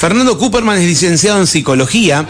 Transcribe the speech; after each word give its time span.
Fernando 0.00 0.38
Cooperman 0.38 0.78
es 0.78 0.86
licenciado 0.86 1.40
en 1.40 1.46
psicología 1.46 2.26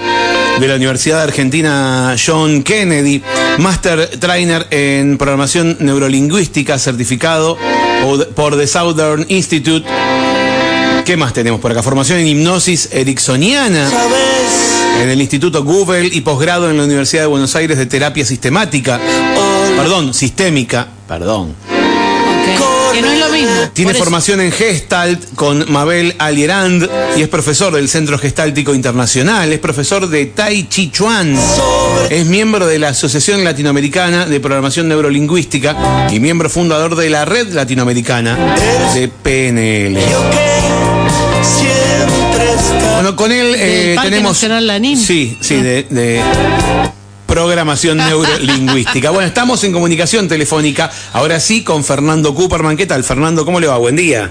de 0.58 0.66
la 0.66 0.74
Universidad 0.74 1.22
Argentina 1.22 2.16
John 2.18 2.64
Kennedy, 2.64 3.22
Master 3.58 4.10
Trainer 4.18 4.66
en 4.72 5.16
programación 5.16 5.76
neurolingüística, 5.78 6.80
certificado 6.80 7.56
por 8.34 8.58
The 8.58 8.66
Southern 8.66 9.24
Institute. 9.28 9.86
¿Qué 11.04 11.16
más 11.16 11.32
tenemos 11.32 11.60
por 11.60 11.70
acá? 11.70 11.84
Formación 11.84 12.18
en 12.18 12.26
hipnosis 12.26 12.88
ericksoniana 12.90 13.88
en 15.00 15.08
el 15.08 15.20
Instituto 15.20 15.62
Google 15.62 16.08
y 16.08 16.22
posgrado 16.22 16.68
en 16.68 16.76
la 16.76 16.82
Universidad 16.82 17.22
de 17.22 17.28
Buenos 17.28 17.54
Aires 17.54 17.78
de 17.78 17.86
terapia 17.86 18.24
sistemática. 18.24 18.98
Perdón, 19.76 20.12
sistémica. 20.12 20.88
Perdón. 21.06 21.54
Tiene 23.72 23.94
formación 23.94 24.40
en 24.40 24.52
Gestalt 24.52 25.34
con 25.34 25.70
Mabel 25.70 26.14
Alierand 26.18 26.88
y 27.16 27.22
es 27.22 27.28
profesor 27.28 27.74
del 27.74 27.88
Centro 27.88 28.18
Gestáltico 28.18 28.74
Internacional. 28.74 29.52
Es 29.52 29.58
profesor 29.58 30.08
de 30.08 30.26
Tai 30.26 30.68
Chi 30.68 30.90
Chuan. 30.90 31.36
Es 32.10 32.26
miembro 32.26 32.66
de 32.66 32.78
la 32.78 32.88
Asociación 32.88 33.44
Latinoamericana 33.44 34.26
de 34.26 34.40
Programación 34.40 34.88
Neurolingüística 34.88 36.08
y 36.10 36.20
miembro 36.20 36.50
fundador 36.50 36.96
de 36.96 37.10
la 37.10 37.24
Red 37.24 37.52
Latinoamericana 37.52 38.36
de 38.94 39.08
PNL. 39.08 39.98
Bueno, 42.94 43.16
con 43.16 43.32
él 43.32 43.54
eh, 43.56 43.96
tenemos. 44.02 44.32
Nacional 44.32 44.66
Lanín. 44.66 44.98
Sí, 44.98 45.38
sí, 45.40 45.56
de, 45.56 45.86
de 45.88 46.22
programación 47.30 47.96
neurolingüística. 48.08 49.10
Bueno, 49.10 49.28
estamos 49.28 49.62
en 49.62 49.72
comunicación 49.72 50.26
telefónica. 50.26 50.90
Ahora 51.12 51.38
sí 51.38 51.62
con 51.62 51.84
Fernando 51.84 52.34
Cooperman. 52.34 52.76
¿Qué 52.76 52.86
tal, 52.86 53.04
Fernando? 53.04 53.44
¿Cómo 53.44 53.60
le 53.60 53.68
va? 53.68 53.78
Buen 53.78 53.94
día. 53.94 54.28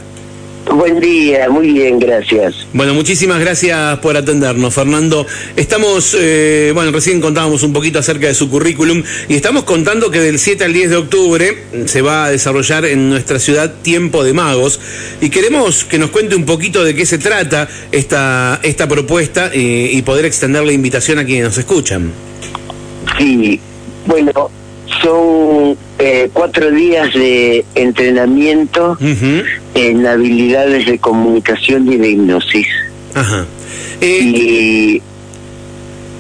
Buen 0.66 0.99
día, 0.99 1.49
muy 1.49 1.72
bien, 1.72 1.98
gracias. 1.98 2.67
Bueno, 2.73 2.94
muchísimas 2.94 3.39
gracias 3.39 3.98
por 3.99 4.17
atendernos, 4.17 4.73
Fernando. 4.73 5.25
Estamos, 5.55 6.16
eh, 6.20 6.72
bueno, 6.75 6.91
recién 6.91 7.22
contábamos 7.22 7.64
un 7.64 7.73
poquito 7.73 7.97
acerca 7.97 8.28
de 8.28 8.36
su 8.36 8.50
currículum 8.50 9.02
y 9.30 9.36
estamos 9.36 9.63
contando 9.63 10.11
que 10.11 10.19
del 10.19 10.38
7 10.38 10.66
al 10.66 10.73
10 10.73 10.89
de 10.91 10.95
octubre 10.97 11.58
se 11.86 12.02
va 12.02 12.25
a 12.25 12.31
desarrollar 12.31 12.86
en 12.86 13.09
nuestra 13.09 13.39
ciudad 13.39 13.73
Tiempo 13.81 14.23
de 14.23 14.34
Magos 14.34 14.80
y 15.22 15.30
queremos 15.30 15.86
que 15.86 15.97
nos 15.97 16.11
cuente 16.11 16.36
un 16.36 16.45
poquito 16.45 16.84
de 16.84 16.94
qué 16.94 17.06
se 17.06 17.17
trata 17.17 17.67
esta, 17.91 18.59
esta 18.61 18.88
propuesta 18.88 19.50
eh, 19.52 19.89
y 19.91 20.02
poder 20.03 20.25
extender 20.25 20.63
la 20.63 20.73
invitación 20.73 21.17
a 21.17 21.25
quienes 21.25 21.45
nos 21.45 21.58
escuchan. 21.58 22.28
Sí, 23.20 23.59
bueno, 24.08 24.50
son 25.03 25.78
eh, 26.00 26.30
cuatro 26.34 26.72
días 26.72 27.14
de 27.14 27.64
entrenamiento 27.75 28.98
en 29.75 30.06
habilidades 30.08 30.86
de 30.88 30.98
comunicación 31.00 31.92
y 31.92 31.97
de 31.97 32.09
hipnosis. 32.12 32.67
Ajá. 33.14 33.45
Eh, 34.02 34.22
Y 34.22 35.02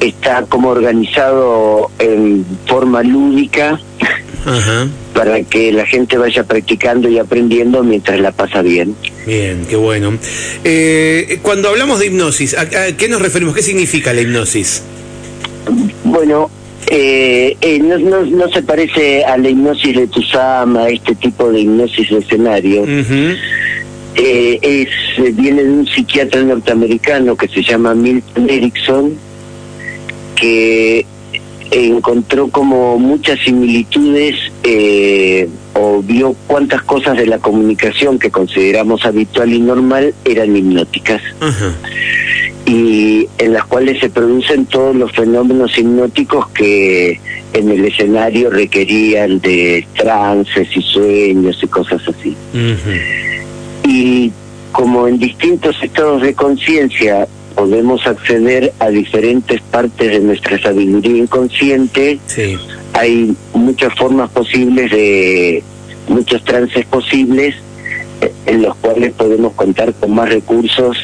está 0.05 0.43
como 0.43 0.69
organizado 0.69 1.89
en 1.99 2.45
forma 2.67 3.01
lúdica 3.03 3.79
ajá. 4.45 4.87
para 5.13 5.41
que 5.43 5.71
la 5.73 5.85
gente 5.85 6.17
vaya 6.17 6.43
practicando 6.43 7.09
y 7.09 7.17
aprendiendo 7.17 7.83
mientras 7.83 8.19
la 8.19 8.31
pasa 8.31 8.61
bien. 8.61 8.95
Bien, 9.25 9.65
qué 9.69 9.75
bueno. 9.77 10.17
Eh, 10.63 11.39
cuando 11.41 11.69
hablamos 11.69 11.99
de 11.99 12.07
hipnosis, 12.07 12.53
¿a, 12.55 12.61
a 12.61 12.97
qué 12.97 13.07
nos 13.09 13.21
referimos? 13.21 13.55
¿Qué 13.55 13.61
significa 13.61 14.13
la 14.13 14.21
hipnosis? 14.21 14.83
Bueno, 16.03 16.49
eh, 16.91 17.55
eh, 17.61 17.79
no, 17.79 17.97
no, 17.99 18.25
no 18.25 18.49
se 18.49 18.63
parece 18.63 19.23
a 19.23 19.37
la 19.37 19.49
hipnosis 19.49 19.95
de 19.95 20.07
Tusama, 20.07 20.89
este 20.89 21.13
tipo 21.15 21.51
de 21.51 21.61
hipnosis 21.61 22.09
de 22.09 22.17
escenario. 22.17 22.85
Eh, 24.15 24.59
es 24.61 25.35
viene 25.35 25.63
de 25.63 25.69
un 25.69 25.87
psiquiatra 25.87 26.41
norteamericano 26.41 27.35
que 27.37 27.47
se 27.47 27.61
llama 27.61 27.93
Milton 27.93 28.49
Erickson, 28.49 29.13
que 30.35 31.05
encontró 31.71 32.47
como 32.47 32.97
muchas 32.97 33.39
similitudes 33.39 34.35
eh, 34.63 35.47
o 35.75 36.01
vio 36.01 36.35
cuántas 36.47 36.81
cosas 36.81 37.17
de 37.17 37.27
la 37.27 37.37
comunicación 37.37 38.17
que 38.17 38.31
consideramos 38.31 39.05
habitual 39.05 39.53
y 39.53 39.59
normal 39.59 40.15
eran 40.25 40.55
hipnóticas 40.55 41.21
Ajá. 41.39 41.71
Y 42.69 43.27
en 43.39 43.53
las 43.53 43.65
cuales 43.65 43.99
se 43.99 44.09
producen 44.09 44.67
todos 44.67 44.95
los 44.95 45.11
fenómenos 45.11 45.75
hipnóticos 45.75 46.47
que 46.49 47.19
en 47.53 47.71
el 47.71 47.83
escenario 47.83 48.51
requerían 48.51 49.39
de 49.39 49.87
trances 49.97 50.67
y 50.75 50.81
sueños 50.83 51.59
y 51.63 51.67
cosas 51.67 52.01
así. 52.07 52.35
Y 53.87 54.31
como 54.71 55.07
en 55.07 55.17
distintos 55.17 55.75
estados 55.81 56.21
de 56.21 56.35
conciencia 56.35 57.27
podemos 57.55 58.05
acceder 58.05 58.71
a 58.77 58.89
diferentes 58.89 59.61
partes 59.61 60.11
de 60.11 60.19
nuestra 60.19 60.61
sabiduría 60.61 61.17
inconsciente, 61.23 62.19
Sí. 62.27 62.55
hay 62.93 63.35
muchas 63.53 63.95
formas 63.95 64.29
posibles 64.29 64.91
de, 64.91 65.63
muchos 66.07 66.43
trances 66.43 66.85
posibles 66.85 67.55
eh, 68.21 68.31
en 68.45 68.61
los 68.61 68.75
cuales 68.75 69.11
podemos 69.13 69.53
contar 69.53 69.91
con 69.95 70.13
más 70.13 70.29
recursos 70.29 70.97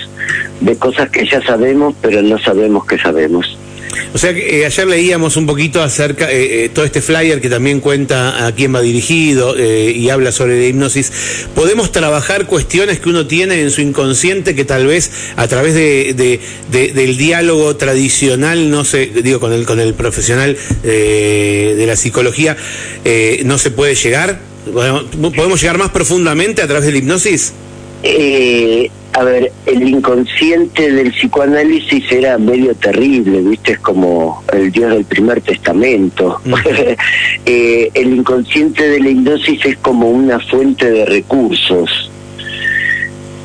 de 0.62 0.76
cosas 0.78 1.10
que 1.10 1.28
ya 1.30 1.42
sabemos, 1.46 1.96
pero 2.02 2.22
no 2.22 2.38
sabemos 2.40 2.86
que 2.86 2.98
sabemos. 2.98 3.58
O 4.14 4.18
sea 4.18 4.34
que 4.34 4.62
eh, 4.62 4.66
ayer 4.66 4.88
leíamos 4.88 5.36
un 5.38 5.46
poquito 5.46 5.82
acerca, 5.82 6.32
eh, 6.32 6.66
eh, 6.66 6.70
todo 6.74 6.86
este 6.86 7.02
flyer 7.02 7.40
que 7.42 7.50
también 7.50 7.82
cuenta 7.82 8.46
a 8.46 8.52
quién 8.54 8.74
va 8.74 8.82
dirigido 8.82 9.56
eh, 9.58 9.92
y 9.92 10.10
habla 10.10 10.32
sobre 10.32 10.58
la 10.60 10.66
hipnosis. 10.68 11.12
Podemos 11.54 11.92
trabajar 11.92 12.46
cuestiones 12.46 13.00
que 13.00 13.10
uno 13.10 13.28
tiene 13.28 13.62
en 13.62 13.72
su 13.72 13.82
inconsciente 13.82 14.56
que 14.56 14.64
tal 14.66 14.88
vez 14.88 15.12
a 15.36 15.48
través 15.48 15.74
de, 15.76 16.14
de- 16.14 16.40
de- 16.72 16.94
del 16.94 17.18
diálogo 17.18 17.76
tradicional, 17.78 18.70
no 18.70 18.86
sé, 18.86 19.08
digo 19.08 19.40
con 19.40 19.52
el, 19.54 19.66
con 19.66 19.80
el 19.80 19.94
profesional 19.94 20.58
eh, 20.84 21.74
de 21.78 21.86
la 21.86 21.96
psicología, 21.96 22.56
no 23.44 23.58
se 23.58 23.72
puede 23.72 23.96
llegar. 23.96 24.40
Bueno, 24.72 25.04
¿Podemos 25.36 25.62
llegar 25.62 25.78
más 25.78 25.92
profundamente 25.92 26.62
a 26.62 26.68
través 26.68 26.86
de 26.86 26.92
la 26.94 26.98
hipnosis? 26.98 27.54
Eh, 28.04 28.90
a 29.16 29.24
ver, 29.24 29.50
el 29.66 29.88
inconsciente 29.88 30.92
del 30.92 31.12
psicoanálisis 31.14 32.12
era 32.12 32.38
medio 32.38 32.76
terrible, 32.76 33.40
¿viste? 33.40 33.72
Es 33.74 33.80
como 33.80 34.44
el 34.52 34.74
Dios 34.74 34.92
del 34.92 35.06
primer 35.06 35.42
testamento. 35.42 36.42
Eh, 37.48 37.92
el 37.94 38.16
inconsciente 38.16 38.90
de 38.90 39.00
la 39.00 39.10
hipnosis 39.10 39.64
es 39.66 39.78
como 39.78 40.10
una 40.10 40.40
fuente 40.40 40.90
de 40.90 41.06
recursos. 41.06 42.10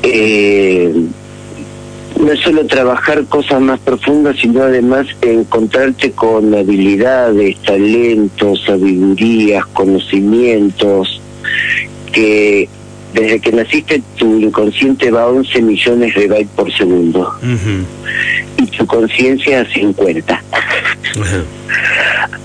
Eh, 0.01 0.91
no 2.19 2.31
es 2.31 2.39
solo 2.39 2.65
trabajar 2.65 3.25
cosas 3.25 3.61
más 3.61 3.79
profundas, 3.79 4.37
sino 4.41 4.63
además 4.63 5.05
encontrarte 5.21 6.13
con 6.13 6.55
habilidades, 6.55 7.57
talentos, 7.59 8.63
sabidurías, 8.65 9.67
conocimientos, 9.67 11.21
que 12.11 12.67
desde 13.13 13.39
que 13.39 13.51
naciste 13.51 14.01
tu 14.17 14.39
inconsciente 14.39 15.11
va 15.11 15.23
a 15.23 15.27
11 15.27 15.61
millones 15.61 16.15
de 16.15 16.27
bytes 16.27 16.49
por 16.55 16.71
segundo 16.73 17.33
y 18.57 18.65
tu 18.67 18.85
conciencia 18.85 19.61
a 19.61 19.65
50. 19.65 20.33
Ajá. 20.33 21.43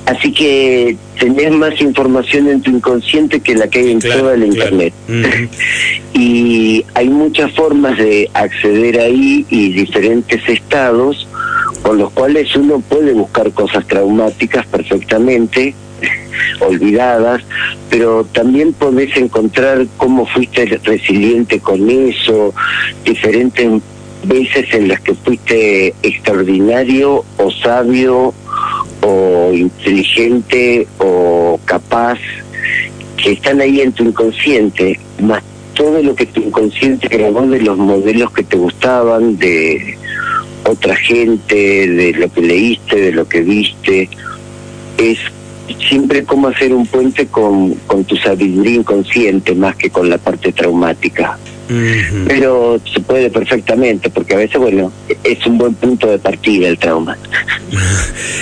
Así 0.06 0.32
que 0.32 0.96
tenés 1.18 1.50
más 1.52 1.80
información 1.80 2.48
en 2.48 2.60
tu 2.62 2.70
inconsciente 2.70 3.40
que 3.40 3.54
la 3.56 3.68
que 3.68 3.80
hay 3.80 3.90
en 3.92 4.00
Claro, 4.00 4.20
toda 4.20 4.36
la 4.36 4.46
claro. 4.46 4.54
internet. 4.54 4.94
Y 6.14 6.82
hay 6.94 7.10
muchas 7.10 7.52
formas 7.52 7.98
de 7.98 8.30
acceder 8.32 8.98
ahí 8.98 9.44
y 9.50 9.72
diferentes 9.72 10.40
estados 10.48 11.28
con 11.82 11.98
los 11.98 12.10
cuales 12.12 12.56
uno 12.56 12.80
puede 12.80 13.12
buscar 13.12 13.52
cosas 13.52 13.86
traumáticas 13.86 14.64
perfectamente, 14.66 15.74
olvidadas, 16.60 17.42
pero 17.90 18.24
también 18.32 18.72
podés 18.72 19.16
encontrar 19.16 19.86
cómo 19.96 20.26
fuiste 20.26 20.66
resiliente 20.84 21.60
con 21.60 21.88
eso, 21.88 22.54
diferentes 23.04 23.82
veces 24.24 24.72
en 24.72 24.88
las 24.88 25.00
que 25.00 25.14
fuiste 25.14 25.94
extraordinario 26.02 27.24
o 27.36 27.50
sabio 27.50 28.34
o 29.02 29.52
inteligente 29.52 30.86
o 30.98 31.60
capaz 31.64 32.18
que 33.16 33.32
están 33.32 33.60
ahí 33.60 33.80
en 33.80 33.92
tu 33.92 34.04
inconsciente, 34.04 34.98
más 35.20 35.42
todo 35.74 36.02
lo 36.02 36.14
que 36.14 36.26
tu 36.26 36.40
inconsciente 36.40 37.06
grabó 37.06 37.46
de 37.46 37.60
los 37.60 37.76
modelos 37.76 38.32
que 38.32 38.42
te 38.42 38.56
gustaban, 38.56 39.36
de 39.36 39.96
otra 40.64 40.96
gente, 40.96 41.54
de 41.54 42.12
lo 42.14 42.32
que 42.32 42.40
leíste, 42.40 42.96
de 42.96 43.12
lo 43.12 43.28
que 43.28 43.42
viste, 43.42 44.08
es 44.96 45.18
siempre 45.88 46.24
cómo 46.24 46.48
hacer 46.48 46.72
un 46.72 46.86
puente 46.86 47.26
con, 47.26 47.74
con 47.86 48.04
tu 48.04 48.16
sabiduría 48.16 48.76
inconsciente 48.76 49.54
más 49.54 49.76
que 49.76 49.90
con 49.90 50.08
la 50.08 50.18
parte 50.18 50.52
traumática. 50.52 51.38
Pero 52.28 52.80
se 52.92 53.00
puede 53.00 53.28
perfectamente, 53.28 54.08
porque 54.08 54.34
a 54.34 54.38
veces, 54.38 54.56
bueno, 54.56 54.92
es 55.24 55.44
un 55.46 55.58
buen 55.58 55.74
punto 55.74 56.06
de 56.06 56.18
partida 56.18 56.68
el 56.68 56.78
trauma. 56.78 57.16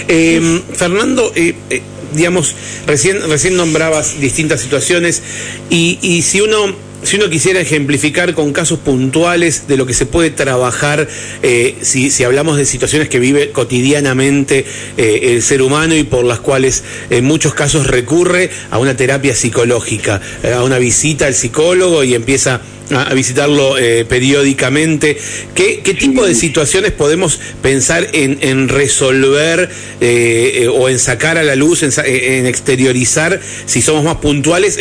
Eh, 0.06 0.60
Fernando, 0.74 1.32
eh, 1.34 1.54
eh, 1.70 1.80
digamos, 2.14 2.54
recién, 2.86 3.16
recién 3.30 3.56
nombrabas 3.56 4.20
distintas 4.20 4.60
situaciones 4.60 5.22
y, 5.70 5.98
y 6.02 6.20
si 6.20 6.42
uno 6.42 6.74
si 7.04 7.16
uno 7.16 7.28
quisiera 7.28 7.60
ejemplificar 7.60 8.34
con 8.34 8.52
casos 8.52 8.78
puntuales 8.78 9.68
de 9.68 9.76
lo 9.76 9.86
que 9.86 9.94
se 9.94 10.06
puede 10.06 10.30
trabajar, 10.30 11.06
eh, 11.42 11.76
si, 11.82 12.24
hablamos 12.24 12.56
de 12.56 12.64
situaciones 12.64 13.08
que 13.08 13.18
vive 13.18 13.50
cotidianamente 13.50 14.64
eh, 14.96 15.20
el 15.34 15.42
ser 15.42 15.62
humano 15.62 15.94
y 15.94 16.04
por 16.04 16.24
las 16.24 16.40
cuales 16.40 16.82
en 17.10 17.24
muchos 17.24 17.54
casos 17.54 17.86
recurre 17.86 18.50
a 18.70 18.78
una 18.78 18.96
terapia 18.96 19.34
psicológica, 19.34 20.20
a 20.54 20.62
una 20.62 20.78
visita 20.78 21.26
al 21.26 21.34
psicólogo 21.34 22.04
y 22.04 22.14
empieza 22.14 22.60
a, 22.90 23.14
visitarlo 23.14 23.78
eh, 23.78 24.04
periódicamente. 24.04 25.16
¿Qué, 25.54 25.80
¿Qué, 25.82 25.94
tipo 25.94 26.24
de 26.24 26.34
situaciones 26.34 26.92
podemos 26.92 27.40
pensar 27.62 28.08
en, 28.12 28.38
en 28.42 28.68
resolver 28.68 29.70
eh, 30.00 30.52
eh, 30.62 30.68
o 30.68 30.88
en 30.88 30.98
sacar 30.98 31.38
a 31.38 31.42
la 31.42 31.56
luz, 31.56 31.82
en, 31.82 31.92
en 32.04 32.46
exteriorizar, 32.46 33.40
si 33.66 33.82
somos 33.82 34.04
más 34.04 34.16
puntuales, 34.16 34.78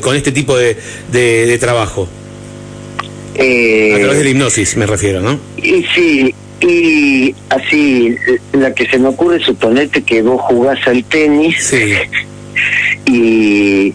con, 0.00 0.16
este 0.16 0.32
tipo 0.32 0.56
de, 0.56 0.76
de, 1.12 1.46
de 1.46 1.58
trabajo? 1.58 2.08
a 3.32 3.98
través 3.98 4.18
de 4.18 4.24
la 4.24 4.30
hipnosis, 4.30 4.76
me 4.76 4.86
refiero, 4.86 5.22
¿no? 5.22 5.40
Y 5.56 5.84
sí, 5.94 6.34
y 6.60 7.34
así, 7.48 8.14
la 8.52 8.74
que 8.74 8.86
se 8.86 8.98
me 8.98 9.08
ocurre, 9.08 9.42
suponete 9.42 10.02
que 10.02 10.20
vos 10.20 10.42
jugás 10.42 10.78
al 10.86 11.02
tenis 11.04 11.56
sí. 11.58 11.94
y 13.06 13.94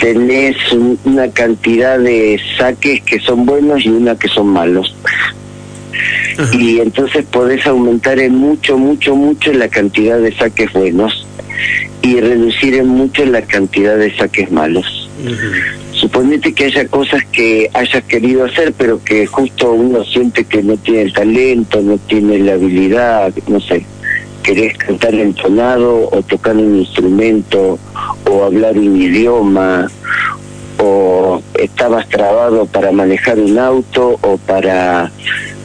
tenés 0.00 0.56
una 1.04 1.30
cantidad 1.30 1.98
de 1.98 2.40
saques 2.58 3.02
que 3.02 3.20
son 3.20 3.46
buenos 3.46 3.84
y 3.84 3.88
una 3.88 4.16
que 4.16 4.28
son 4.28 4.48
malos. 4.48 4.94
Ajá. 5.04 6.56
Y 6.56 6.80
entonces 6.80 7.24
podés 7.24 7.66
aumentar 7.66 8.18
en 8.18 8.34
mucho, 8.34 8.76
mucho, 8.76 9.16
mucho 9.16 9.52
la 9.52 9.68
cantidad 9.68 10.18
de 10.18 10.34
saques 10.36 10.72
buenos 10.72 11.26
y 12.02 12.20
reducir 12.20 12.74
en 12.74 12.88
mucho 12.88 13.24
la 13.24 13.42
cantidad 13.42 13.96
de 13.96 14.14
saques 14.16 14.50
malos. 14.50 15.08
-huh. 15.24 15.92
Suponete 15.92 16.52
que 16.52 16.66
haya 16.66 16.86
cosas 16.88 17.24
que 17.32 17.70
hayas 17.72 18.04
querido 18.04 18.44
hacer, 18.44 18.74
pero 18.76 19.02
que 19.02 19.26
justo 19.26 19.72
uno 19.72 20.04
siente 20.04 20.44
que 20.44 20.62
no 20.62 20.76
tiene 20.76 21.02
el 21.02 21.12
talento, 21.14 21.80
no 21.80 21.96
tiene 21.96 22.38
la 22.38 22.52
habilidad, 22.52 23.32
no 23.48 23.60
sé 23.60 23.86
querés 24.46 24.78
cantar 24.78 25.12
entonado 25.14 26.08
o 26.12 26.22
tocar 26.22 26.56
un 26.56 26.78
instrumento 26.78 27.80
o 28.30 28.44
hablar 28.44 28.76
un 28.76 29.00
idioma 29.00 29.90
o 30.78 31.42
estabas 31.54 32.08
trabado 32.08 32.66
para 32.66 32.92
manejar 32.92 33.38
un 33.38 33.58
auto 33.58 34.18
o 34.20 34.36
para 34.38 35.10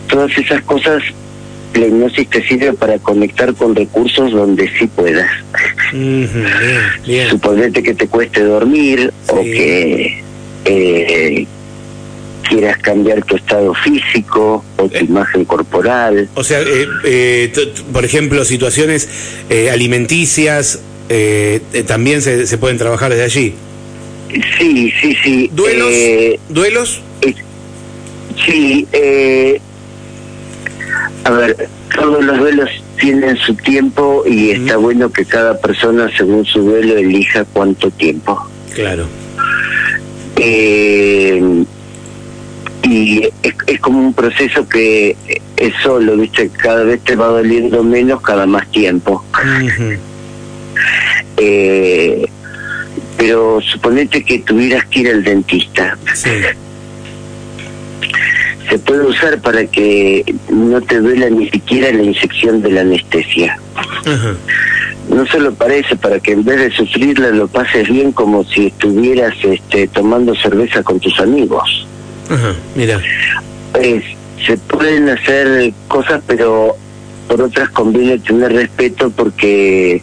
todas 0.08 0.38
esas 0.38 0.62
cosas 0.64 1.04
la 1.74 1.88
hipnosis 1.88 2.30
te 2.30 2.46
sirve 2.48 2.74
para 2.74 3.00
conectar 3.00 3.54
con 3.56 3.76
recursos 3.76 4.32
donde 4.32 4.70
sí 4.78 4.88
puedas. 4.88 5.30
Bien, 5.94 6.30
bien. 7.06 7.30
Suponete 7.30 7.82
que 7.82 7.94
te 7.94 8.08
cueste 8.08 8.44
dormir 8.44 9.14
sí. 9.26 9.32
o 9.32 9.42
que 9.42 10.24
eh, 10.66 11.48
quieras 12.52 12.78
cambiar 12.80 13.24
tu 13.24 13.38
estado 13.38 13.74
físico 13.74 14.64
o 14.78 14.90
tu 14.90 14.98
eh, 14.98 15.06
imagen 15.08 15.46
corporal. 15.46 16.30
O 16.34 16.44
sea, 16.44 16.60
eh, 16.62 16.88
eh, 17.06 17.74
por 17.94 18.04
ejemplo, 18.04 18.44
situaciones 18.44 19.08
eh, 21.10 21.62
alimenticias 21.72 21.84
también 21.88 22.22
se, 22.22 22.48
se, 22.48 22.58
pueden 22.58 22.78
trabajar 22.78 23.12
desde 23.12 23.24
allí. 23.24 23.56
Sí, 24.58 24.94
sí, 25.02 25.18
sí. 25.24 25.50
¿Duelos? 25.54 25.94
¿Duelos? 26.50 27.02
sí, 28.46 28.88
a 31.24 31.32
ver, 31.32 31.70
todos 31.96 32.24
los 32.24 32.38
duelos 32.38 32.70
tienen 33.00 33.38
su 33.38 33.56
tiempo 33.56 34.24
y 34.26 34.54
mm. 34.54 34.62
está 34.62 34.78
bueno 34.78 35.12
que 35.12 35.26
cada 35.26 35.60
persona 35.60 36.10
según 36.16 36.46
su 36.46 36.62
duelo 36.62 36.98
elija 36.98 37.46
cuánto 37.46 37.92
tiempo. 37.92 38.48
Claro. 38.74 39.06
Eh, 40.38 41.64
y 42.84 43.24
es, 43.44 43.56
es, 43.68 43.80
como 43.80 44.00
un 44.00 44.14
proceso 44.14 44.68
que 44.68 45.16
es 45.58 45.74
solo, 45.84 46.18
¿viste? 46.18 46.50
Cada 46.50 46.84
vez 46.84 47.02
te 47.04 47.16
va 47.16 47.28
doliendo 47.28 47.84
menos 47.84 48.22
cada 48.22 48.46
más 48.46 48.70
tiempo. 48.72 49.24
Eh, 51.42 52.26
pero 53.18 53.62
suponete 53.62 54.24
que 54.24 54.40
tuvieras 54.40 54.86
que 54.86 55.02
ir 55.02 55.10
al 55.10 55.24
dentista. 55.24 55.98
Sí. 56.14 56.30
Se 58.70 58.80
puede 58.80 59.06
usar 59.06 59.42
para 59.42 59.66
que 59.66 60.24
no 60.50 60.82
te 60.82 61.00
duela 61.00 61.30
ni 61.30 61.50
siquiera 61.50 61.92
la 61.92 62.04
inyección 62.04 62.62
de 62.62 62.72
la 62.72 62.82
anestesia. 62.82 63.58
-huh. 63.76 64.36
No 65.10 65.26
solo 65.26 65.54
para 65.54 65.76
eso, 65.76 65.96
para 65.98 66.20
que 66.20 66.32
en 66.32 66.44
vez 66.46 66.60
de 66.60 66.72
sufrirla 66.72 67.32
lo 67.32 67.48
pases 67.48 67.90
bien 67.90 68.12
como 68.12 68.44
si 68.46 68.68
estuvieras 68.68 69.34
este, 69.44 69.88
tomando 69.88 70.34
cerveza 70.36 70.84
con 70.84 71.00
tus 71.00 71.20
amigos. 71.20 71.86
Ajá, 72.30 72.56
mira. 72.76 73.02
Eh, 73.74 74.02
se 74.46 74.58
pueden 74.58 75.10
hacer 75.10 75.74
cosas, 75.88 76.22
pero 76.26 76.78
por 77.32 77.44
otras 77.44 77.70
conviene 77.70 78.20
tener 78.20 78.52
respeto 78.52 79.10
porque 79.10 80.02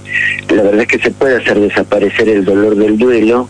la 0.48 0.62
verdad 0.62 0.80
es 0.80 0.88
que 0.88 0.98
se 0.98 1.10
puede 1.10 1.36
hacer 1.36 1.60
desaparecer 1.60 2.26
el 2.26 2.42
dolor 2.42 2.74
del 2.74 2.96
duelo, 2.96 3.46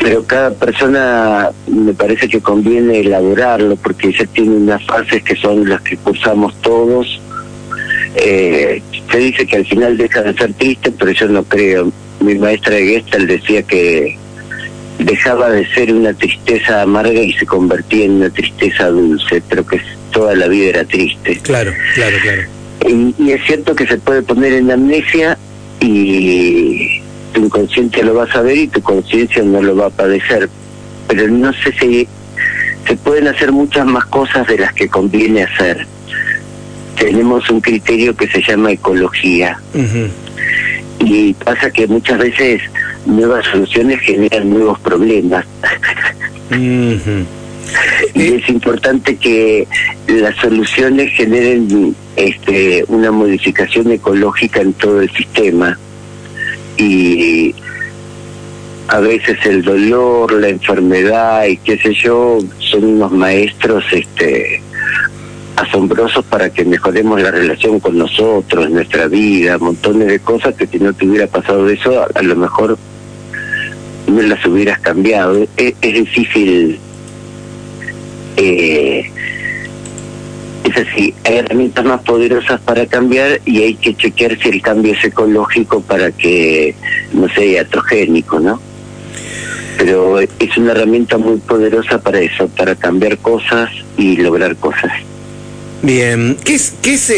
pero 0.00 0.22
cada 0.22 0.52
persona 0.52 1.50
me 1.66 1.92
parece 1.92 2.28
que 2.28 2.40
conviene 2.40 3.00
elaborarlo 3.00 3.74
porque 3.74 4.12
ya 4.12 4.26
tiene 4.26 4.58
unas 4.58 4.86
fases 4.86 5.24
que 5.24 5.34
son 5.34 5.68
las 5.68 5.80
que 5.80 5.96
cursamos 5.96 6.54
todos. 6.60 7.20
Eh, 8.14 8.80
se 9.10 9.18
dice 9.18 9.44
que 9.44 9.56
al 9.56 9.66
final 9.66 9.96
deja 9.96 10.22
de 10.22 10.34
ser 10.34 10.54
triste, 10.54 10.92
pero 10.92 11.10
yo 11.10 11.26
no 11.26 11.42
creo. 11.42 11.90
Mi 12.20 12.36
maestra 12.36 12.76
de 12.76 12.86
Gestalt 12.86 13.28
decía 13.28 13.64
que 13.64 14.16
dejaba 15.00 15.50
de 15.50 15.66
ser 15.74 15.92
una 15.92 16.14
tristeza 16.14 16.82
amarga 16.82 17.20
y 17.20 17.32
se 17.32 17.44
convertía 17.44 18.04
en 18.04 18.12
una 18.12 18.30
tristeza 18.30 18.88
dulce, 18.88 19.42
pero 19.48 19.66
que 19.66 19.80
toda 20.10 20.34
la 20.34 20.48
vida 20.48 20.68
era 20.68 20.84
triste. 20.84 21.38
Claro, 21.42 21.72
claro, 21.94 22.16
claro. 22.22 22.42
Y, 22.88 23.14
y 23.22 23.32
es 23.32 23.44
cierto 23.44 23.74
que 23.74 23.86
se 23.86 23.98
puede 23.98 24.22
poner 24.22 24.52
en 24.52 24.70
amnesia 24.70 25.36
y 25.80 27.00
tu 27.32 27.44
inconsciente 27.44 28.02
lo 28.02 28.14
va 28.14 28.24
a 28.24 28.32
saber 28.32 28.56
y 28.56 28.68
tu 28.68 28.80
conciencia 28.82 29.42
no 29.42 29.62
lo 29.62 29.76
va 29.76 29.86
a 29.86 29.90
padecer. 29.90 30.48
Pero 31.08 31.28
no 31.28 31.52
sé 31.52 31.72
si 31.78 32.08
se 32.86 32.96
pueden 32.96 33.28
hacer 33.28 33.52
muchas 33.52 33.86
más 33.86 34.04
cosas 34.06 34.46
de 34.46 34.58
las 34.58 34.72
que 34.72 34.88
conviene 34.88 35.42
hacer. 35.42 35.86
Tenemos 36.98 37.48
un 37.50 37.60
criterio 37.60 38.14
que 38.16 38.28
se 38.28 38.42
llama 38.42 38.72
ecología. 38.72 39.58
Uh 39.74 39.78
-huh. 39.78 40.08
Y 41.00 41.34
pasa 41.34 41.70
que 41.70 41.86
muchas 41.86 42.18
veces 42.18 42.62
nuevas 43.06 43.46
soluciones 43.46 44.00
generan 44.00 44.50
nuevos 44.50 44.78
problemas. 44.80 45.46
Uh 46.50 46.54
-huh. 46.54 47.24
Y 48.14 48.34
es 48.34 48.48
importante 48.48 49.16
que 49.16 49.66
las 50.08 50.34
soluciones 50.36 51.12
generen 51.12 51.94
este, 52.16 52.84
una 52.88 53.10
modificación 53.10 53.90
ecológica 53.92 54.60
en 54.60 54.72
todo 54.74 55.00
el 55.00 55.10
sistema. 55.12 55.78
Y 56.76 57.54
a 58.88 58.98
veces 58.98 59.38
el 59.44 59.62
dolor, 59.62 60.32
la 60.32 60.48
enfermedad 60.48 61.46
y 61.46 61.56
qué 61.58 61.78
sé 61.78 61.94
yo, 61.94 62.38
son 62.58 62.84
unos 62.84 63.12
maestros 63.12 63.84
este, 63.92 64.60
asombrosos 65.54 66.24
para 66.24 66.50
que 66.50 66.64
mejoremos 66.64 67.22
la 67.22 67.30
relación 67.30 67.78
con 67.78 67.96
nosotros, 67.96 68.68
nuestra 68.70 69.06
vida, 69.06 69.58
montones 69.58 70.08
de 70.08 70.18
cosas 70.18 70.54
que 70.54 70.66
si 70.66 70.78
no 70.78 70.92
te 70.92 71.06
hubiera 71.06 71.26
pasado 71.26 71.68
eso, 71.68 72.04
a, 72.14 72.22
lo 72.22 72.34
mejor 72.34 72.76
no 74.08 74.22
las 74.22 74.44
hubieras 74.44 74.80
cambiado. 74.80 75.46
Es, 75.56 75.74
es 75.80 75.94
difícil. 75.94 76.80
Eh, 78.36 79.10
es 80.64 80.76
así, 80.76 81.14
hay 81.24 81.38
herramientas 81.38 81.84
más 81.84 82.02
poderosas 82.02 82.60
para 82.60 82.86
cambiar 82.86 83.40
y 83.44 83.62
hay 83.62 83.74
que 83.74 83.94
chequear 83.94 84.38
si 84.38 84.50
el 84.50 84.62
cambio 84.62 84.92
es 84.92 85.04
ecológico 85.04 85.80
para 85.80 86.12
que 86.12 86.74
no 87.12 87.28
sea 87.28 87.62
atrogénico, 87.62 88.38
¿no? 88.38 88.60
Pero 89.78 90.20
es 90.20 90.56
una 90.58 90.72
herramienta 90.72 91.16
muy 91.16 91.38
poderosa 91.38 92.00
para 92.00 92.20
eso, 92.20 92.48
para 92.48 92.74
cambiar 92.74 93.18
cosas 93.18 93.70
y 93.96 94.16
lograr 94.18 94.56
cosas. 94.56 94.92
Bien, 95.82 96.36
¿qué 96.44 96.54
es, 96.56 96.74
qué 96.82 96.94
es 96.94 97.08
eh, 97.08 97.14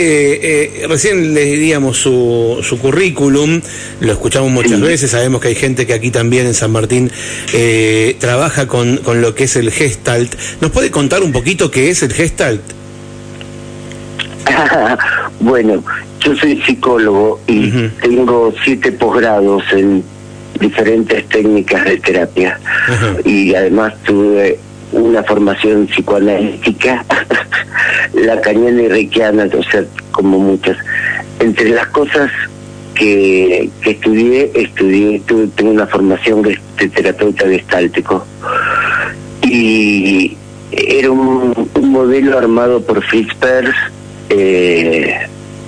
eh, 0.83 0.87
recién 0.89 1.35
le 1.35 1.45
diríamos 1.45 1.97
su, 1.97 2.61
su 2.63 2.79
currículum, 2.79 3.61
lo 4.01 4.13
escuchamos 4.13 4.53
muchas 4.53 4.79
sí. 4.79 4.83
veces, 4.83 5.11
sabemos 5.11 5.41
que 5.41 5.49
hay 5.49 5.57
gente 5.57 5.85
que 5.85 5.95
aquí 5.95 6.13
también 6.13 6.47
en 6.47 6.55
San 6.55 6.71
Martín 6.71 7.11
eh, 7.53 8.17
trabaja 8.21 8.69
con, 8.69 8.99
con 8.99 9.21
lo 9.21 9.35
que 9.35 9.45
es 9.45 9.57
el 9.57 9.73
Gestalt. 9.73 10.37
¿Nos 10.61 10.71
puede 10.71 10.93
contar 10.93 11.23
un 11.23 11.33
poquito 11.33 11.73
qué 11.73 11.91
es 11.91 12.05
el 12.05 12.13
Gestalt? 12.13 12.63
bueno, 15.41 15.83
yo 16.21 16.37
soy 16.37 16.63
psicólogo 16.63 17.41
y 17.49 17.69
uh 17.69 17.73
-huh. 17.75 17.91
tengo 18.01 18.55
siete 18.65 18.93
posgrados 18.93 19.65
en 19.73 20.05
diferentes 20.61 21.29
técnicas 21.29 21.85
de 21.85 21.97
terapia 21.99 22.61
uh 22.89 22.93
-huh. 22.93 23.27
y 23.27 23.55
además 23.57 23.95
tuve 24.05 24.59
una 24.93 25.23
formación 25.23 25.87
psicoanalítica, 25.87 27.05
lacaniana 28.23 28.83
y 28.83 28.89
reikiana, 28.89 29.49
o 29.57 29.63
sea, 29.63 29.85
como 30.11 30.39
muchas. 30.39 30.77
Entre 31.41 31.71
las 31.71 31.87
cosas 31.89 32.31
que, 32.95 33.71
que 33.83 33.91
estudié, 33.91 34.51
estudié, 34.55 35.21
tuve, 35.27 35.49
tengo 35.55 35.73
una 35.73 35.87
formación 35.87 36.43
de, 36.43 36.59
terapeuta 36.89 37.47
gestáltico. 37.47 38.25
Y 39.43 40.37
era 40.71 41.11
un, 41.11 41.71
modelo 41.81 42.39
armado 42.39 42.81
por 42.83 43.03
Fritz 43.05 43.35
Perls 43.35 43.75
eh, 44.31 45.15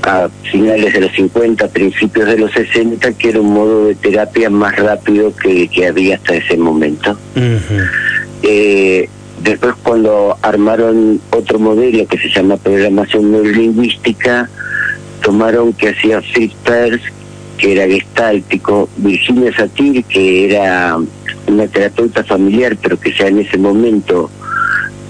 a 0.02 0.28
finales 0.50 0.92
de 0.94 1.00
los 1.00 1.12
50, 1.12 1.68
principios 1.68 2.26
de 2.26 2.38
los 2.38 2.52
60, 2.52 3.12
que 3.14 3.28
era 3.30 3.40
un 3.40 3.52
modo 3.52 3.86
de 3.86 3.94
terapia 3.94 4.48
más 4.50 4.76
rápido 4.76 5.34
que, 5.36 5.68
que 5.68 5.86
había 5.86 6.16
hasta 6.16 6.36
ese 6.36 6.56
momento. 6.56 7.18
eh, 8.42 9.08
después 9.44 9.74
cuando 9.82 10.36
armaron 10.40 11.20
otro 11.30 11.58
modelo 11.58 12.06
que 12.06 12.18
se 12.18 12.30
llama 12.30 12.56
programación 12.56 13.30
neurolingüística, 13.30 14.48
tomaron 15.22 15.72
que 15.74 15.90
hacía 15.90 16.22
Fritz 16.22 16.54
Perls, 16.64 17.02
que 17.58 17.72
era 17.72 17.86
gestáltico, 17.86 18.88
Virginia 18.96 19.54
Satir, 19.54 20.02
que 20.04 20.46
era 20.46 20.98
una 21.46 21.66
terapeuta 21.68 22.24
familiar, 22.24 22.76
pero 22.82 22.98
que 22.98 23.12
ya 23.12 23.28
en 23.28 23.40
ese 23.40 23.58
momento, 23.58 24.30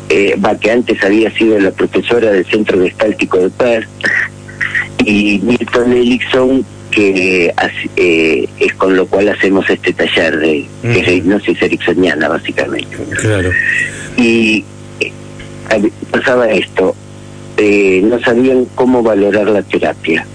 eh, 0.08 0.36
va, 0.44 0.58
que 0.58 0.70
antes 0.70 1.02
había 1.02 1.30
sido 1.30 1.58
la 1.60 1.70
profesora 1.70 2.32
del 2.32 2.44
Centro 2.44 2.82
Gestáltico 2.82 3.38
de 3.38 3.50
Perth, 3.50 3.88
y 5.04 5.40
Milton 5.42 5.92
Erickson, 5.92 6.66
que 6.94 7.52
eh, 7.96 8.48
es 8.60 8.74
con 8.74 8.96
lo 8.96 9.06
cual 9.06 9.28
hacemos 9.28 9.68
este 9.68 9.92
taller 9.92 10.38
de 10.38 10.66
que 10.82 11.00
es 11.00 11.06
la 11.06 11.12
hipnosis 11.12 11.60
ericksoniana, 11.60 12.28
básicamente. 12.28 12.96
Claro. 13.20 13.50
Y 14.16 14.64
eh, 15.00 15.12
pasaba 16.10 16.48
esto, 16.50 16.94
eh, 17.56 18.00
no 18.04 18.20
sabían 18.20 18.66
cómo 18.74 19.02
valorar 19.02 19.48
la 19.48 19.62
terapia. 19.62 20.26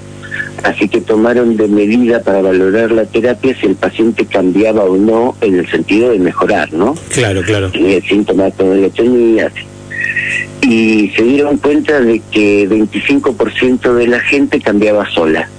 Así 0.63 0.89
que 0.89 0.99
tomaron 0.99 1.55
de 1.55 1.69
medida 1.69 2.21
para 2.21 2.41
valorar 2.41 2.91
la 2.91 3.05
terapia 3.05 3.55
si 3.57 3.65
el 3.67 3.75
paciente 3.75 4.25
cambiaba 4.25 4.83
o 4.83 4.97
no 4.97 5.35
en 5.39 5.59
el 5.59 5.69
sentido 5.69 6.11
de 6.11 6.19
mejorar, 6.19 6.73
¿no? 6.73 6.95
Claro, 7.13 7.41
claro. 7.43 7.71
Tenía 7.71 8.01
síntomas, 8.01 8.53
todo 8.57 8.75
lo 8.75 8.89
tenía. 8.89 9.49
Y 10.61 11.09
se 11.15 11.23
dieron 11.23 11.57
cuenta 11.57 12.01
de 12.01 12.21
que 12.31 12.67
25% 12.67 13.93
de 13.93 14.07
la 14.07 14.19
gente 14.19 14.59
cambiaba 14.59 15.09
sola. 15.09 15.49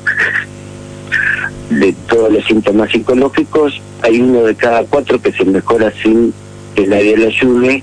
De 1.70 1.92
todos 2.08 2.32
los 2.32 2.44
síntomas 2.44 2.90
psicológicos, 2.90 3.80
hay 4.02 4.20
uno 4.20 4.42
de 4.42 4.54
cada 4.54 4.84
cuatro 4.84 5.20
que 5.22 5.32
se 5.32 5.44
mejora 5.44 5.92
sin 6.02 6.34
que 6.74 6.86
nadie 6.86 7.16
lo 7.16 7.28
ayude, 7.28 7.82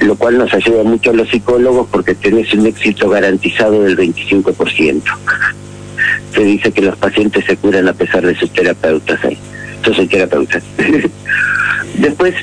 lo 0.00 0.16
cual 0.16 0.38
nos 0.38 0.52
ayuda 0.52 0.82
mucho 0.82 1.10
a 1.10 1.14
los 1.14 1.28
psicólogos 1.28 1.88
porque 1.90 2.14
tenés 2.14 2.52
un 2.54 2.66
éxito 2.66 3.08
garantizado 3.08 3.82
del 3.82 3.96
25% 3.96 5.02
se 6.34 6.44
dice 6.44 6.72
que 6.72 6.82
los 6.82 6.96
pacientes 6.96 7.44
se 7.44 7.56
curan 7.56 7.88
a 7.88 7.92
pesar 7.92 8.24
de 8.24 8.34
sus 8.34 8.52
terapeutas. 8.52 9.22
¿eh? 9.24 9.36
Yo 9.84 9.94
soy 9.94 10.06
terapeuta. 10.06 10.60
Después 11.98 12.34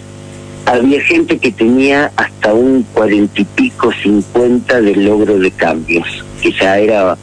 había 0.66 1.02
gente 1.02 1.38
que 1.38 1.52
tenía 1.52 2.12
hasta 2.16 2.54
un 2.54 2.84
cuarenta 2.94 3.42
y 3.42 3.46
pico, 3.46 3.92
cincuenta 4.04 4.82
de 4.82 4.96
logro 4.96 5.38
de 5.38 5.52
cambios, 5.52 6.08
que 6.42 6.52
ya 6.52 6.78
era 6.78 7.18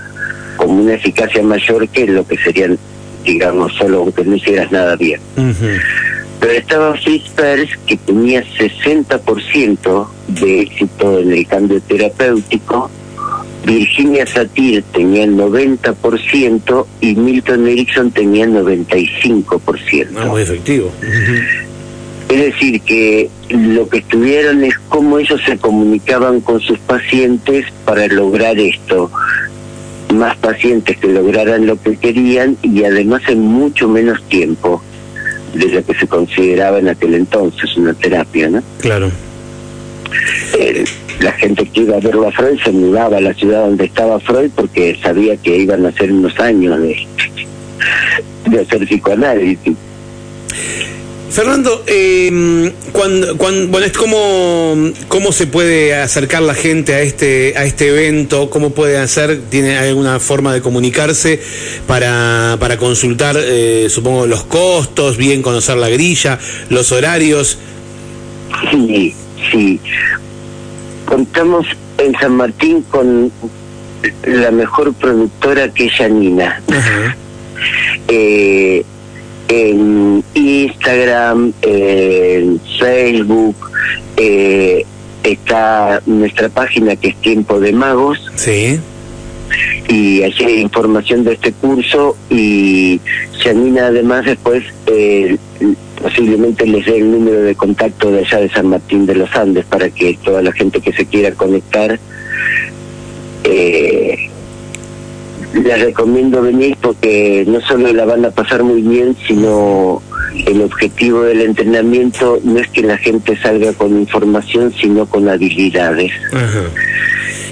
como 0.56 0.82
una 0.82 0.94
eficacia 0.94 1.42
mayor 1.42 1.88
que 1.88 2.06
lo 2.06 2.26
que 2.26 2.38
serían, 2.38 2.78
digamos, 3.24 3.74
solo 3.74 4.12
que 4.14 4.24
no 4.24 4.36
hicieras 4.36 4.70
nada 4.72 4.96
bien. 4.96 5.20
Pero 6.40 6.52
estaba 6.52 6.94
Fitzpers 6.96 7.70
que 7.86 7.96
tenía 7.96 8.42
60% 8.44 10.06
de 10.28 10.60
éxito 10.60 11.18
en 11.18 11.32
el 11.32 11.46
cambio 11.46 11.80
terapéutico 11.82 12.90
Virginia 13.64 14.26
Satir 14.26 14.82
tenía 14.92 15.24
el 15.24 15.36
90% 15.36 16.86
y 17.00 17.14
Milton 17.14 17.68
Erickson 17.68 18.10
tenía 18.10 18.44
el 18.44 18.52
95%. 18.54 20.08
Ah, 20.16 20.26
muy 20.26 20.42
efectivo. 20.42 20.90
Es 22.28 22.38
decir, 22.38 22.80
que 22.80 23.30
lo 23.50 23.88
que 23.88 23.98
estudiaron 23.98 24.64
es 24.64 24.74
cómo 24.88 25.18
ellos 25.18 25.40
se 25.44 25.58
comunicaban 25.58 26.40
con 26.40 26.60
sus 26.60 26.78
pacientes 26.80 27.66
para 27.84 28.06
lograr 28.08 28.58
esto. 28.58 29.10
Más 30.12 30.36
pacientes 30.36 30.96
que 30.98 31.08
lograran 31.08 31.66
lo 31.66 31.80
que 31.80 31.96
querían 31.96 32.56
y 32.62 32.84
además 32.84 33.22
en 33.28 33.40
mucho 33.40 33.88
menos 33.88 34.22
tiempo 34.28 34.82
de 35.54 35.68
lo 35.68 35.84
que 35.84 35.94
se 35.94 36.06
consideraba 36.06 36.78
en 36.78 36.88
aquel 36.88 37.14
entonces 37.14 37.76
una 37.76 37.94
terapia, 37.94 38.48
¿no? 38.48 38.62
Claro. 38.80 39.10
Eh, 40.58 40.84
la 41.20 41.32
gente 41.32 41.66
que 41.66 41.80
iba 41.80 41.96
a 41.96 42.00
verlo 42.00 42.28
a 42.28 42.32
Freud 42.32 42.58
se 42.62 42.72
mudaba 42.72 43.18
a 43.18 43.20
la 43.20 43.34
ciudad 43.34 43.66
donde 43.66 43.84
estaba 43.84 44.20
Freud 44.20 44.50
porque 44.54 44.98
sabía 45.02 45.36
que 45.36 45.56
iban 45.56 45.86
a 45.86 45.92
ser 45.92 46.12
unos 46.12 46.38
años 46.38 46.80
de, 46.80 47.06
de 48.46 48.60
hacer 48.60 48.86
psicoanálisis. 48.86 49.76
Fernando, 51.32 51.82
eh, 51.86 52.72
cuando, 52.92 53.36
cuando, 53.38 53.68
bueno, 53.68 53.86
es 53.86 53.92
como 53.92 54.74
cómo 55.08 55.32
se 55.32 55.46
puede 55.46 55.94
acercar 55.94 56.42
la 56.42 56.54
gente 56.54 56.94
a 56.94 57.00
este 57.00 57.54
a 57.56 57.64
este 57.64 57.88
evento, 57.88 58.50
cómo 58.50 58.70
puede 58.70 58.98
hacer, 58.98 59.40
tiene 59.48 59.78
alguna 59.78 60.20
forma 60.20 60.52
de 60.52 60.60
comunicarse 60.60 61.40
para, 61.86 62.56
para 62.60 62.76
consultar, 62.76 63.36
eh, 63.38 63.86
supongo 63.88 64.26
los 64.26 64.44
costos, 64.44 65.16
bien 65.16 65.42
conocer 65.42 65.78
la 65.78 65.88
grilla, 65.88 66.38
los 66.68 66.92
horarios. 66.92 67.58
Sí, 68.70 69.14
sí 69.50 69.80
contamos 71.12 71.66
en 71.98 72.14
San 72.18 72.36
Martín 72.36 72.82
con 72.88 73.30
la 74.24 74.50
mejor 74.50 74.94
productora 74.94 75.68
que 75.68 75.86
es 75.86 75.92
Janina. 75.92 76.62
eh, 78.08 78.82
en 79.52 80.24
Instagram, 80.32 81.52
en 81.60 82.58
Facebook, 82.78 83.56
eh, 84.16 84.86
está 85.22 86.00
nuestra 86.06 86.48
página 86.48 86.96
que 86.96 87.08
es 87.08 87.16
Tiempo 87.16 87.60
de 87.60 87.72
Magos. 87.72 88.18
Sí. 88.34 88.80
Y 89.88 90.22
allí 90.22 90.44
hay 90.44 90.60
información 90.60 91.24
de 91.24 91.34
este 91.34 91.52
curso 91.52 92.16
y 92.30 92.98
Janina 93.42 93.88
además 93.88 94.24
después 94.24 94.64
eh, 94.86 95.36
posiblemente 96.00 96.66
les 96.66 96.86
dé 96.86 96.96
el 96.96 97.10
número 97.10 97.42
de 97.42 97.54
contacto 97.54 98.10
de 98.10 98.20
allá 98.20 98.38
de 98.38 98.48
San 98.48 98.68
Martín 98.68 99.04
de 99.04 99.16
los 99.16 99.36
Andes 99.36 99.66
para 99.66 99.90
que 99.90 100.18
toda 100.24 100.40
la 100.40 100.52
gente 100.52 100.80
que 100.80 100.94
se 100.94 101.04
quiera 101.04 101.32
conectar 101.32 102.00
eh, 103.44 104.01
les 105.54 105.80
recomiendo 105.80 106.42
venir 106.42 106.76
porque 106.80 107.44
no 107.46 107.60
solo 107.60 107.92
la 107.92 108.04
van 108.04 108.24
a 108.24 108.30
pasar 108.30 108.62
muy 108.62 108.82
bien, 108.82 109.16
sino 109.26 110.02
el 110.46 110.62
objetivo 110.62 111.22
del 111.22 111.42
entrenamiento 111.42 112.40
no 112.42 112.58
es 112.58 112.68
que 112.68 112.82
la 112.82 112.96
gente 112.96 113.36
salga 113.36 113.72
con 113.74 113.98
información, 113.98 114.72
sino 114.80 115.06
con 115.06 115.28
habilidades. 115.28 116.12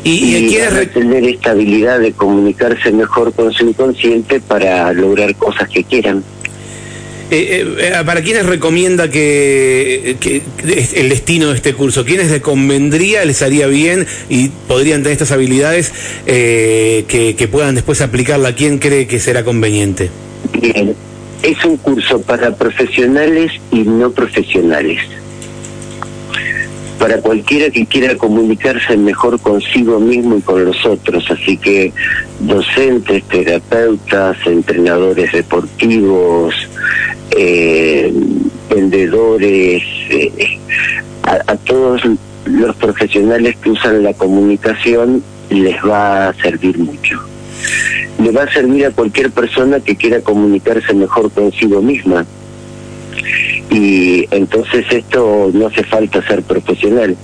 Y, 0.03 0.57
y 0.57 0.87
tener 0.95 1.25
esta 1.25 1.51
habilidad 1.51 2.01
de 2.01 2.13
comunicarse 2.13 2.91
mejor 2.91 3.35
con 3.35 3.53
su 3.53 3.67
inconsciente 3.67 4.41
para 4.41 4.93
lograr 4.95 5.35
cosas 5.37 5.69
que 5.69 5.85
quieran. 5.85 6.25
Eh, 7.31 7.63
eh, 7.63 7.77
eh, 7.79 8.05
¿Para 8.05 8.23
quiénes 8.23 8.45
recomienda 8.45 9.09
que, 9.09 10.17
el 10.95 11.09
destino 11.09 11.51
de 11.51 11.57
este 11.57 11.75
curso? 11.75 12.05
¿Quiénes 12.05 12.29
les 12.29 12.41
convendría, 12.41 13.25
les 13.25 13.41
haría 13.43 13.69
bien 13.69 14.05
y 14.29 14.49
podrían 14.49 15.03
tener 15.03 15.13
estas 15.13 15.31
habilidades 15.31 15.93
que, 16.27 17.37
que, 17.39 17.49
puedan 17.49 17.77
después 17.77 18.01
aplicarla? 18.01 18.57
¿Quién 18.57 18.79
cree 18.79 19.07
que 19.07 19.21
será 19.21 19.45
conveniente? 19.45 20.11
Bien, 20.61 20.97
es 21.43 21.65
un 21.65 21.77
curso 21.77 22.21
para 22.21 22.53
profesionales 22.57 23.53
y 23.71 23.83
no 23.83 24.11
profesionales. 24.11 25.01
Para 26.99 27.19
cualquiera 27.19 27.71
que 27.71 27.87
quiera 27.87 28.17
comunicarse 28.17 28.97
mejor 28.97 29.41
consigo 29.41 30.01
mismo 30.01 30.37
y 30.37 30.41
con 30.43 30.65
los 30.65 30.85
otros, 30.85 31.31
así 31.31 31.57
que 31.57 31.93
docentes, 32.41 33.23
terapeutas, 33.25 34.37
entrenadores 34.45 35.33
deportivos, 35.33 36.55
eh, 37.37 38.13
vendedores, 38.69 39.83
eh, 40.11 40.59
a, 41.23 41.57
todos 41.57 42.03
los 42.45 42.77
profesionales 42.77 43.57
que 43.63 43.71
usan 43.71 44.03
la 44.03 44.15
comunicación 44.15 45.23
les 45.51 45.77
va 45.85 46.29
a 46.29 46.35
servir 46.35 46.79
mucho. 46.79 47.21
Le 48.23 48.31
va 48.33 48.45
a 48.45 48.53
servir 48.53 48.87
a 48.87 48.91
cualquier 48.91 49.31
persona 49.31 49.81
que 49.81 49.97
quiera 49.97 50.21
comunicarse 50.21 50.93
mejor 50.95 51.31
consigo 51.31 51.83
misma. 51.83 52.27
Y 53.71 54.27
entonces 54.31 54.85
esto 54.91 55.51
no 55.53 55.67
hace 55.67 55.85
falta 55.85 56.27
ser 56.27 56.43
profesional, 56.43 57.17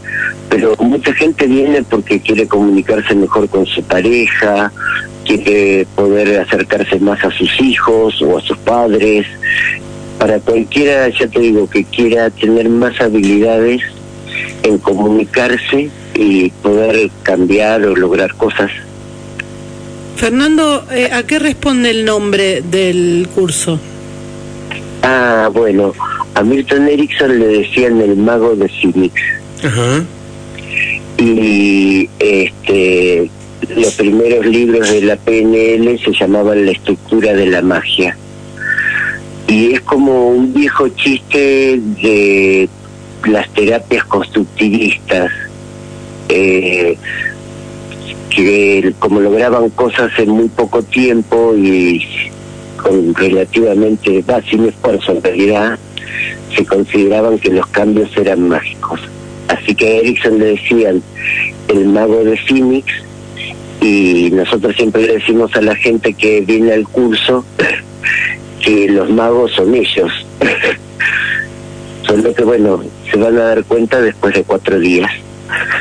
pero 0.48 0.76
mucha 0.78 1.12
gente 1.12 1.46
viene 1.46 1.82
porque 1.82 2.20
quiere 2.20 2.46
comunicarse 2.46 3.14
mejor 3.14 3.48
con 3.48 3.66
su 3.66 3.82
pareja, 3.82 4.72
quiere 5.24 5.86
poder 5.96 6.40
acercarse 6.40 7.00
más 7.00 7.22
a 7.24 7.30
sus 7.32 7.60
hijos 7.60 8.22
o 8.22 8.38
a 8.38 8.40
sus 8.40 8.56
padres, 8.58 9.26
para 10.18 10.40
cualquiera, 10.40 11.08
ya 11.08 11.26
te 11.28 11.40
digo, 11.40 11.68
que 11.68 11.84
quiera 11.84 12.30
tener 12.30 12.68
más 12.68 13.00
habilidades 13.00 13.82
en 14.62 14.78
comunicarse 14.78 15.90
y 16.14 16.50
poder 16.50 17.10
cambiar 17.22 17.84
o 17.84 17.94
lograr 17.94 18.34
cosas. 18.34 18.70
Fernando, 20.16 20.86
eh, 20.90 21.10
¿a 21.12 21.24
qué 21.24 21.38
responde 21.38 21.90
el 21.90 22.04
nombre 22.04 22.62
del 22.62 23.28
curso? 23.34 23.78
Ah, 25.02 25.50
bueno, 25.52 25.92
a 26.34 26.42
Milton 26.42 26.88
Erickson 26.88 27.38
le 27.38 27.46
decían 27.46 28.00
el 28.00 28.16
mago 28.16 28.56
de 28.56 28.68
Phoenix. 28.68 29.14
Ajá. 29.62 30.04
Y 31.18 32.08
este 32.18 33.30
los 33.74 33.94
primeros 33.94 34.46
libros 34.46 34.90
de 34.90 35.02
la 35.02 35.16
PNL 35.16 35.98
se 35.98 36.12
llamaban 36.12 36.64
La 36.64 36.72
estructura 36.72 37.32
de 37.32 37.46
la 37.46 37.62
magia. 37.62 38.16
Y 39.48 39.74
es 39.74 39.80
como 39.82 40.30
un 40.30 40.52
viejo 40.52 40.88
chiste 40.88 41.78
de 42.02 42.68
las 43.26 43.48
terapias 43.50 44.04
constructivistas, 44.04 45.30
eh, 46.28 46.96
que 48.30 48.92
como 48.98 49.20
lograban 49.20 49.70
cosas 49.70 50.10
en 50.18 50.30
muy 50.30 50.48
poco 50.48 50.82
tiempo 50.82 51.54
y 51.56 52.04
con 52.82 53.14
relativamente, 53.14 54.22
va, 54.22 54.42
sin 54.42 54.66
esfuerzo 54.66 55.12
en 55.12 55.22
realidad, 55.22 55.78
se 56.54 56.64
consideraban 56.64 57.38
que 57.38 57.50
los 57.50 57.66
cambios 57.68 58.16
eran 58.16 58.48
mágicos. 58.48 59.00
Así 59.48 59.74
que 59.74 59.86
a 59.86 59.96
Erickson 59.98 60.38
le 60.38 60.46
decían 60.46 61.02
el 61.68 61.86
mago 61.86 62.24
de 62.24 62.36
Phoenix 62.36 62.86
y 63.80 64.30
nosotros 64.32 64.74
siempre 64.76 65.02
le 65.02 65.14
decimos 65.14 65.54
a 65.54 65.62
la 65.62 65.76
gente 65.76 66.14
que 66.14 66.40
viene 66.40 66.72
al 66.72 66.86
curso 66.88 67.44
que 68.62 68.88
los 68.88 69.10
magos 69.10 69.52
son 69.52 69.74
ellos. 69.74 70.10
Solo 72.06 72.32
que 72.34 72.44
bueno, 72.44 72.82
se 73.10 73.16
van 73.18 73.36
a 73.36 73.42
dar 73.42 73.64
cuenta 73.64 74.00
después 74.00 74.34
de 74.34 74.44
cuatro 74.44 74.78
días. 74.78 75.10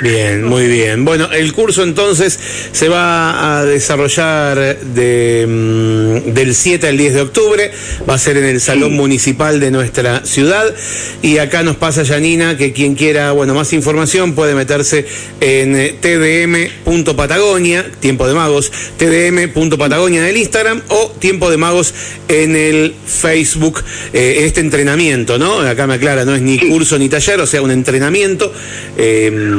Bien, 0.01 0.43
muy 0.43 0.67
bien. 0.67 1.05
Bueno, 1.05 1.31
el 1.31 1.53
curso 1.53 1.81
entonces 1.81 2.37
se 2.71 2.89
va 2.89 3.57
a 3.57 3.65
desarrollar 3.65 4.77
de, 4.79 5.45
mm, 5.47 6.33
del 6.33 6.53
7 6.53 6.87
al 6.87 6.97
10 6.97 7.13
de 7.13 7.21
octubre, 7.21 7.71
va 8.07 8.15
a 8.15 8.17
ser 8.17 8.37
en 8.37 8.45
el 8.45 8.61
Salón 8.61 8.93
Municipal 8.93 9.59
de 9.59 9.71
nuestra 9.71 10.25
ciudad 10.25 10.73
y 11.21 11.37
acá 11.37 11.63
nos 11.63 11.77
pasa 11.77 12.05
Janina 12.05 12.57
que 12.57 12.73
quien 12.73 12.95
quiera, 12.95 13.31
bueno, 13.31 13.55
más 13.55 13.73
información 13.73 14.35
puede 14.35 14.53
meterse 14.53 15.05
en 15.39 15.75
eh, 15.75 15.95
tdm.patagonia, 15.99 17.85
Tiempo 17.99 18.27
de 18.27 18.33
Magos, 18.33 18.71
tdm.patagonia 18.97 20.21
en 20.21 20.27
el 20.27 20.37
Instagram 20.37 20.81
o 20.89 21.11
Tiempo 21.19 21.49
de 21.49 21.57
Magos 21.57 21.93
en 22.27 22.55
el 22.55 22.93
Facebook, 23.07 23.83
eh, 24.13 24.43
este 24.45 24.59
entrenamiento, 24.59 25.39
¿no? 25.39 25.61
Acá 25.61 25.87
me 25.87 25.95
aclara, 25.95 26.25
no 26.25 26.35
es 26.35 26.41
ni 26.41 26.59
curso 26.59 26.99
ni 26.99 27.09
taller, 27.09 27.39
o 27.39 27.47
sea, 27.47 27.61
un 27.61 27.71
entrenamiento. 27.71 28.53
Eh, 28.97 29.54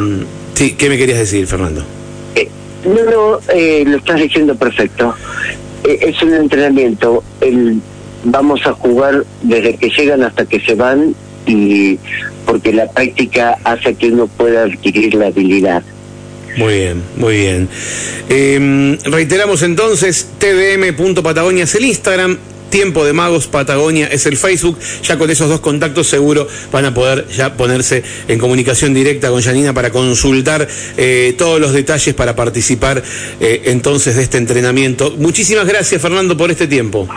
sí, 0.55 0.73
¿qué 0.73 0.89
me 0.89 0.97
querías 0.97 1.19
decir, 1.19 1.47
Fernando? 1.47 1.85
Eh, 2.35 2.49
no, 2.85 3.11
no, 3.11 3.41
eh, 3.53 3.85
lo 3.87 3.99
estás 3.99 4.21
diciendo 4.21 4.55
perfecto. 4.55 5.15
Eh, 5.85 5.99
es 6.03 6.23
un 6.23 6.35
entrenamiento. 6.35 7.23
El, 7.41 7.81
vamos 8.25 8.61
a 8.67 8.73
jugar 8.73 9.25
desde 9.43 9.77
que 9.77 9.91
llegan 9.91 10.23
hasta 10.23 10.45
que 10.47 10.61
se 10.61 10.75
van 10.75 11.15
y 11.47 11.99
porque 12.45 12.73
la 12.73 12.89
práctica 12.91 13.59
hace 13.65 13.95
que 13.95 14.09
uno 14.09 14.27
pueda 14.27 14.65
adquirir 14.65 15.15
la 15.15 15.27
habilidad. 15.27 15.83
Muy 16.57 16.75
bien, 16.75 17.03
muy 17.17 17.37
bien. 17.37 17.69
Eh, 18.31 18.99
reiteramos 19.05 19.63
entonces, 19.63 20.29
tdm.patagonia 20.39 21.65
es 21.65 21.75
el 21.75 21.85
Instagram, 21.85 22.39
Tiempo 22.71 23.05
de 23.05 23.13
Magos 23.13 23.47
Patagonia 23.47 24.07
es 24.07 24.27
el 24.27 24.37
Facebook. 24.37 24.79
Ya 25.03 25.19
con 25.19 25.31
esos 25.31 25.49
dos 25.49 25.61
contactos 25.61 26.07
seguro 26.07 26.47
van 26.73 26.85
a 26.85 26.95
poder 26.95 27.27
ya 27.29 27.57
ponerse 27.57 28.03
en 28.29 28.39
comunicación 28.39 28.95
directa 28.95 29.31
con 29.31 29.43
Janina 29.43 29.73
para 29.73 29.91
consultar 29.91 30.67
eh, 30.97 31.35
todos 31.39 31.61
los 31.61 31.73
detalles 31.73 32.15
para 32.15 32.35
participar 32.35 33.03
eh, 33.41 33.63
entonces 33.67 34.17
de 34.17 34.23
este 34.23 34.39
entrenamiento. 34.39 35.15
Muchísimas 35.19 35.67
gracias 35.67 36.01
Fernando 36.01 36.37
por 36.37 36.51
este 36.51 36.67
tiempo. 36.67 37.09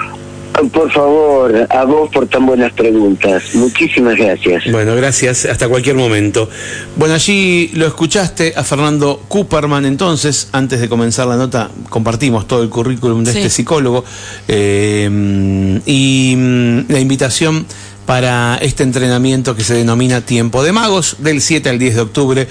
Por 0.74 0.92
favor, 0.92 1.68
a 1.70 1.84
vos 1.86 2.10
por 2.12 2.28
tan 2.28 2.46
buenas 2.46 2.74
preguntas. 2.74 3.44
Muchísimas 3.54 4.18
gracias. 4.18 4.64
Bueno, 4.72 4.94
gracias. 4.96 5.46
Hasta 5.46 5.70
cualquier 5.70 5.96
momento. 5.96 6.50
Bueno, 6.98 7.14
allí 7.14 7.70
lo 7.76 7.88
escuchaste 7.88 8.54
a 8.56 8.64
Fernando 8.64 9.24
Cooperman. 9.30 9.86
Entonces, 9.86 10.50
antes 10.52 10.82
de 10.82 10.90
comenzar 10.90 11.28
la 11.28 11.38
nota, 11.38 11.70
compartimos 11.90 12.46
todo 12.48 12.62
el 12.62 12.70
currículum 12.70 13.24
de 13.24 13.32
Sí. 13.32 13.38
este 13.38 13.50
psicólogo 13.50 14.04
eh, 14.48 15.80
y 15.86 16.34
mm, 16.38 16.92
la 16.92 17.00
invitación 17.00 17.66
para 18.06 18.58
este 18.62 18.84
entrenamiento 18.84 19.56
que 19.56 19.64
se 19.64 19.76
denomina 19.76 20.22
Tiempo 20.22 20.64
de 20.64 20.72
Magos, 20.74 21.18
del 21.20 21.42
7 21.42 21.70
al 21.70 21.80
10 21.80 21.96
de 21.96 22.02
octubre, 22.02 22.48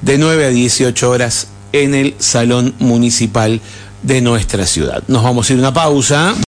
de 0.00 0.18
9 0.18 0.46
a 0.46 0.48
18 0.48 1.10
horas 1.10 1.48
en 1.72 1.94
el 1.94 2.14
Salón 2.18 2.74
Municipal 2.78 3.60
de 4.02 4.20
nuestra 4.20 4.66
ciudad. 4.66 5.04
Nos 5.06 5.22
vamos 5.22 5.48
a 5.48 5.52
ir 5.52 5.58
a 5.58 5.62
una 5.62 5.72
pausa. 5.74 6.34